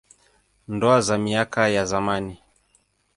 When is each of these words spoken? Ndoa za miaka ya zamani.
Ndoa 0.67 1.01
za 1.01 1.17
miaka 1.17 1.67
ya 1.67 1.85
zamani. 1.85 2.41